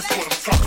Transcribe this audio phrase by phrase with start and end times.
[0.00, 0.59] That's what I'm trying.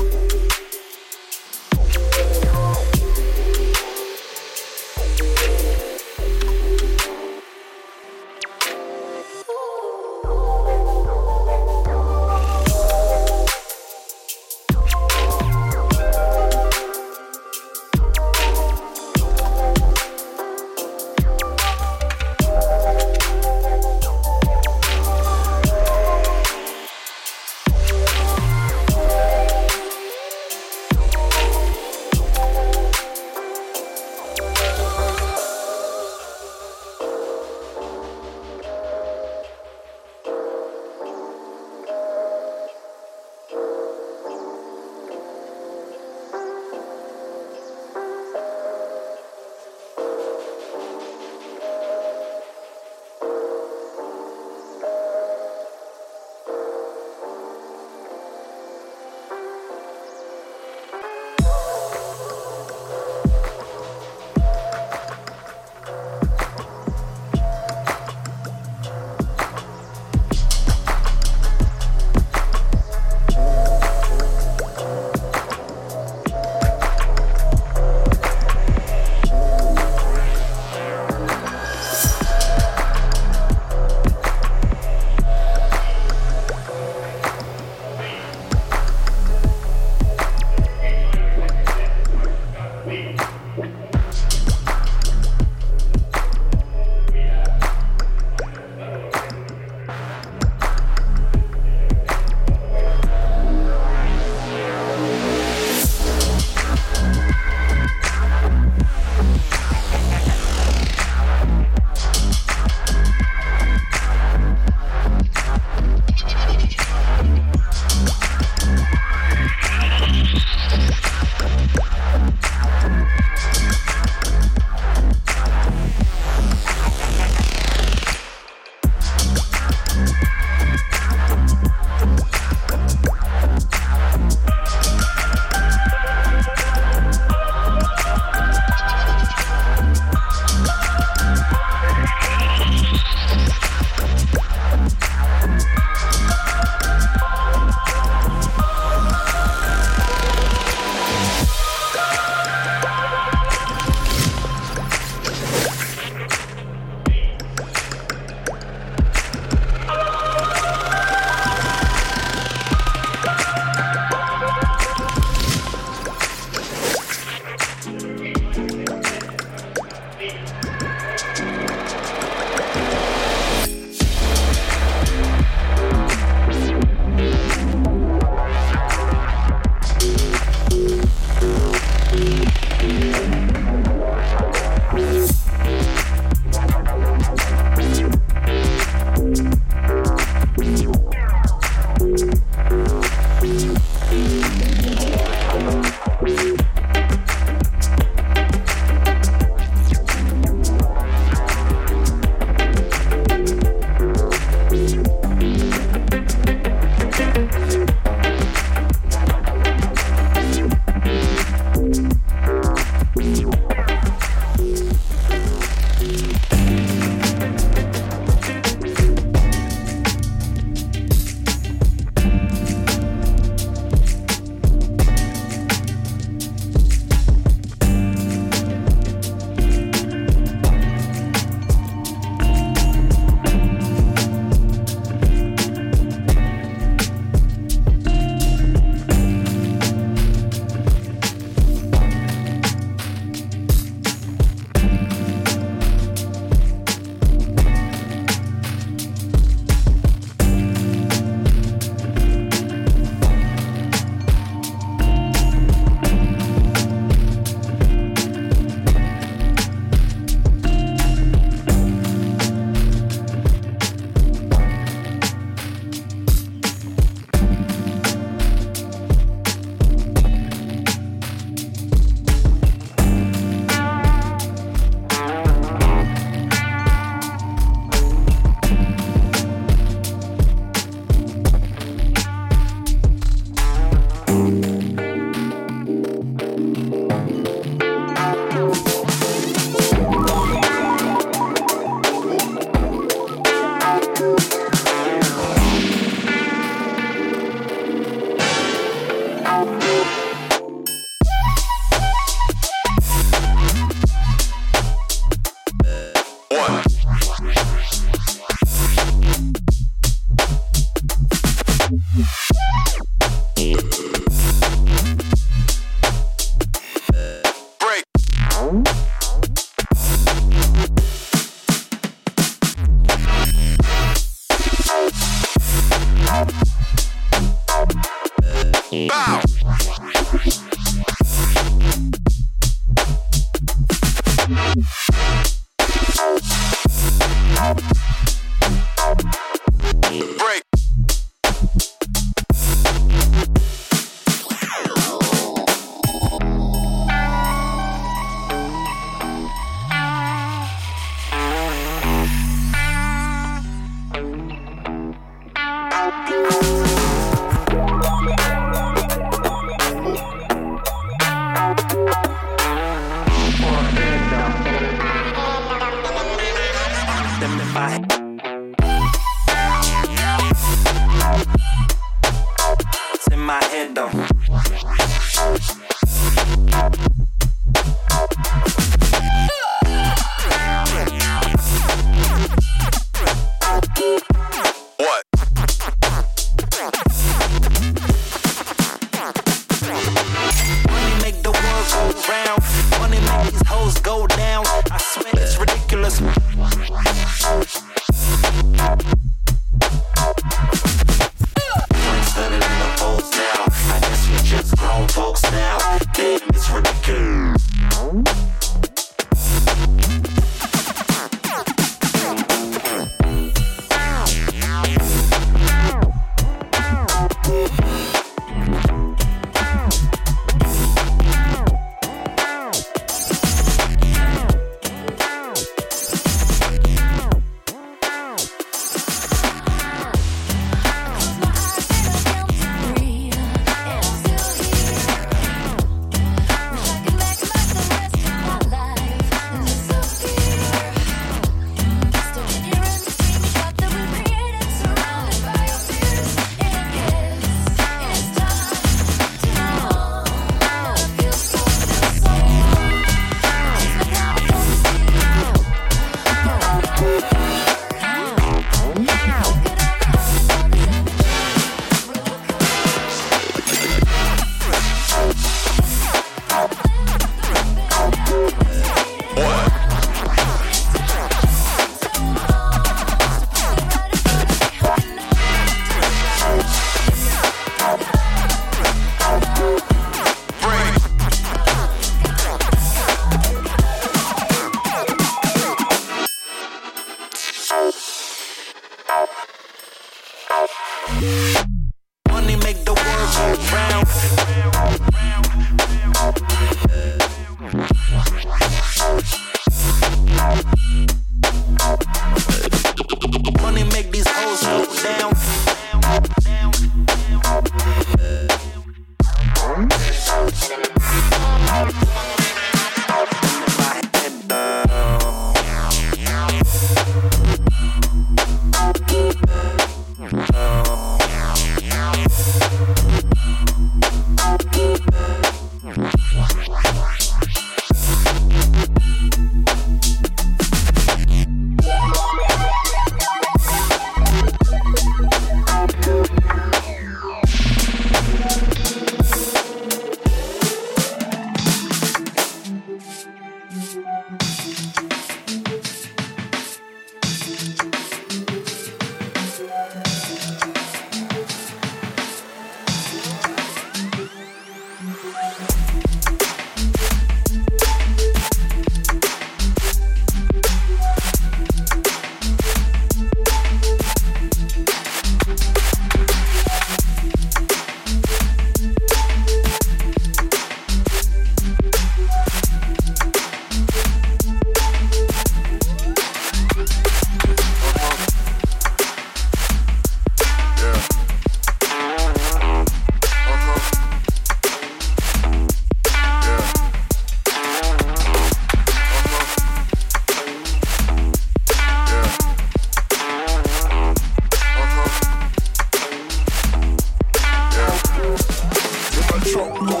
[599.51, 600.00] truck